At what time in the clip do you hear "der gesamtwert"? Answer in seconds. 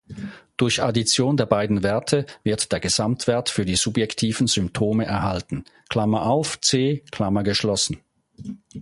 2.71-3.49